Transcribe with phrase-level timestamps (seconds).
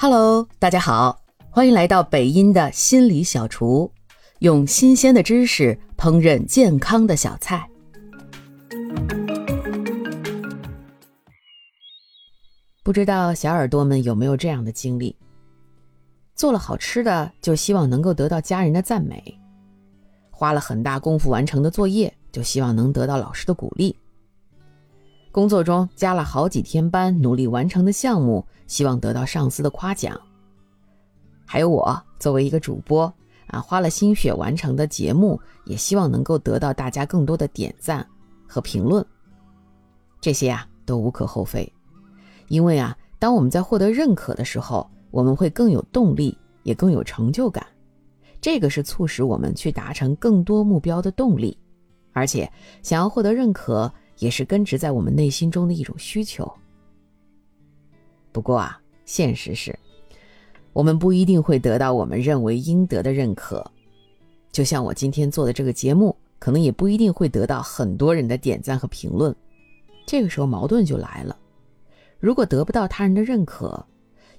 [0.00, 1.20] Hello，大家好，
[1.50, 3.90] 欢迎来到北音的心理小厨，
[4.38, 7.68] 用新鲜的知识烹饪健康的小菜。
[12.84, 15.16] 不知道小耳朵们有没有这样的经历？
[16.36, 19.16] 做了好吃的，就希望能够得到家人的赞美；
[20.30, 23.92] 花了很大功夫完成的作业，就希望能得到老师的鼓励；
[25.30, 28.44] 工作中加了好几天班努力完成的项目。
[28.68, 30.20] 希望得到上司的夸奖，
[31.46, 33.10] 还有我作为一个主播
[33.46, 38.06] 啊，花了心血完成的节目，也希望能够得到大家更多的点赞
[38.46, 39.02] 和评论。
[40.20, 41.72] 这些啊都无可厚非，
[42.48, 47.66] 因为啊，当我们在获得认可的时候，我们会更有动力，也更有成就感。
[48.38, 51.56] 这个是促使我们去达成更多目标的动力，
[52.12, 56.50] 而且想要获得认可，也是根植在我们内心中的一种需求。
[58.32, 59.76] 不过啊，现实是，
[60.72, 63.64] 我们不一定会得到我们认为应得的认可。
[64.52, 69.34] 就像我今天做的这个节目，可能也不一定会得到很多人的点赞和评论。
[70.06, 71.38] 这个时候矛盾就来了：
[72.18, 73.84] 如果得不到他人的认可，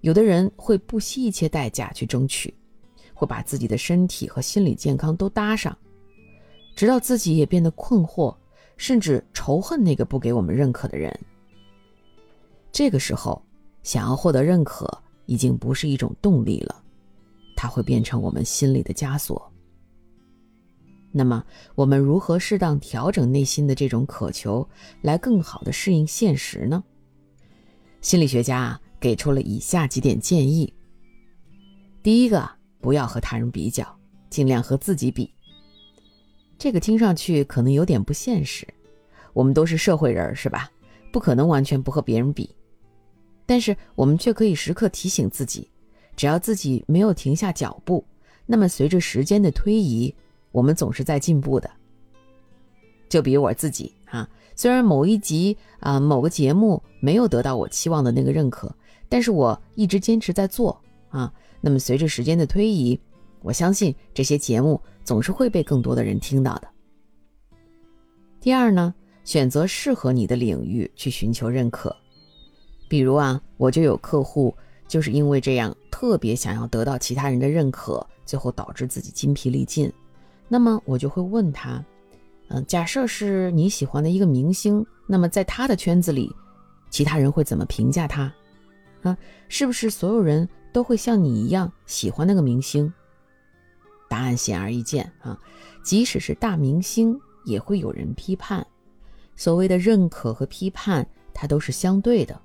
[0.00, 2.54] 有的人会不惜一切代价去争取，
[3.14, 5.76] 会把自己的身体和心理健康都搭上，
[6.74, 8.34] 直到自己也变得困惑，
[8.78, 11.14] 甚至仇恨那个不给我们认可的人。
[12.72, 13.40] 这个时候。
[13.84, 14.86] 想要获得认可，
[15.24, 16.82] 已经不是一种动力了，
[17.56, 19.50] 它会变成我们心里的枷锁。
[21.10, 21.42] 那么，
[21.74, 24.68] 我们如何适当调整内心的这种渴求，
[25.00, 26.84] 来更好的适应现实呢？
[28.02, 30.70] 心理学家，给出了以下几点建议。
[32.02, 32.46] 第一个，
[32.78, 33.86] 不要和他人比较，
[34.28, 35.32] 尽量和自己比。
[36.58, 38.66] 这个听上去可能有点不现实，
[39.32, 40.68] 我们都是社会人，是吧？
[41.12, 42.50] 不可能完全不和别人比。
[43.46, 45.70] 但是我们却可以时刻提醒自己，
[46.16, 48.04] 只要自己没有停下脚步，
[48.44, 50.12] 那么随着时间的推移，
[50.50, 51.70] 我们总是在进步的。
[53.08, 58.74] 就比如我自己啊，虽然某一集啊某个节目没有得到我期望的那个认可，
[59.08, 60.78] 但是我一直坚持在做
[61.08, 61.32] 啊。
[61.60, 63.00] 那么随着时间的推移，
[63.42, 66.68] 我相信这些节目总是会被更多的人听到的。
[68.40, 68.94] 第二呢，
[69.24, 71.94] 选择适合你的领域去寻求认可。
[72.88, 74.54] 比如啊，我就有客户，
[74.86, 79.92] 就是因为这样特别想要得到其他人的认可，最后导致自己筋疲力尽。
[80.48, 81.84] 那么我就会问他，
[82.48, 86.34] 嗯，假设是你喜欢的一个明星，那么在他的圈子里，
[86.88, 88.32] 其他人会怎么评价他？
[89.02, 89.16] 啊，
[89.48, 92.90] 是不是所有人都会像你一样喜欢那个明星？
[94.08, 95.38] 答案显而易见啊，
[95.82, 98.66] 即使是大明星，也会有人批判。
[99.36, 102.40] 所谓的认可和批判，它都是相对的。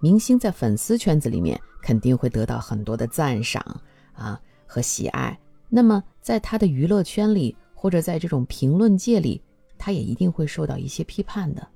[0.00, 3.64] 明星在粉丝圈子里面肯定会得到很多的赞赏
[4.12, 5.38] 啊和喜爱，
[5.70, 9.42] 那么在他的娱乐圈里或者在这种评论界里，
[9.78, 11.66] 他也一定会受到一些批判的。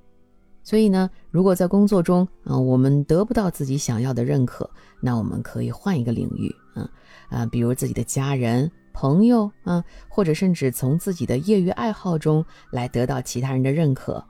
[0.63, 4.69] 所以呢，如果在工作中啊我们得不到自己想要的认可，
[5.01, 6.89] 那我们可以换一个领域啊
[7.31, 14.25] 啊，比如自己的家人、朋友啊，或者甚至从自己的业余爱好中来得到其他人的认可，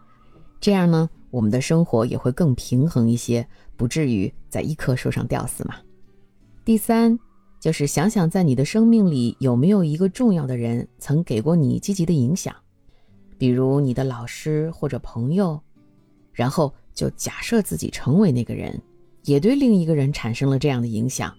[0.60, 1.08] 这样呢。
[1.30, 5.76] 我们的生活也会更平衡一些，不至于在一棵树上吊死嘛。
[6.64, 7.16] 第三，
[7.60, 12.52] 就是想想在你的生命里有没有一个重要的人曾给过你积极的影响，
[13.38, 15.60] 比如你的老师或者朋友，
[16.32, 18.76] 然后就假设自己成为那个人，
[19.22, 21.32] 也对另一个人产生了这样的影响，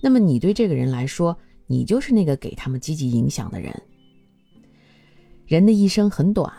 [0.00, 3.74] 那么你对这个人来说，你就是那个给他们积极影响的人。
[5.46, 6.52] 人的一生很短。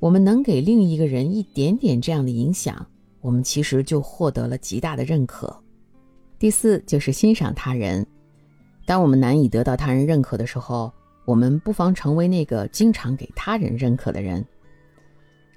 [0.00, 2.86] 我们能给另一个人一点点这样的影响，
[3.22, 5.58] 我们其实就获得了极大的认可。
[6.38, 8.06] 第四就是欣赏他人。
[8.84, 10.92] 当我们难以得到他人认可的时候，
[11.24, 14.44] 我们不妨成为那个经常给他人认可的人。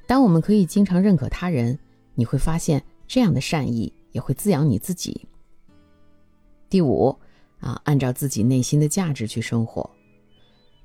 [0.06, 1.78] 当我们可以经常认可他人，
[2.16, 5.28] 你会发现这样的善意也会滋养你自己。
[6.70, 7.14] 第五
[7.60, 9.90] 啊，按照自己内心的价值去生活。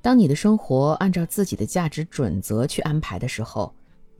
[0.01, 3.73] 当你的生活按照自己的价值准则去安排的时候，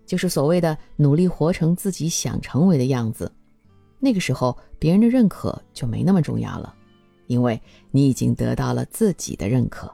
[0.07, 3.31] 就是所谓的努力活成自己想成为的样子。
[3.99, 6.75] 那个时候，别人的认可就没那么重要了，
[7.27, 7.61] 因为
[7.91, 9.93] 你已经得到了自己的认可。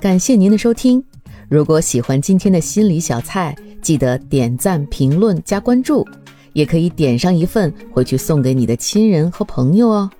[0.00, 1.02] 感谢您的收听，
[1.48, 6.06] 如果喜欢今天的心理小菜，记得点赞、评论、加关注，
[6.52, 10.10] 也可以点上一份回去送给你的亲人和朋友哦。